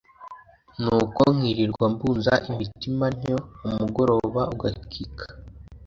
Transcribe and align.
nuko 0.83 1.21
nkirirwa 1.35 1.85
mbunza 1.93 2.33
imitima 2.51 3.05
ntyo 3.15 3.37
umugoroba 3.67 4.41
ugakika 4.53 5.25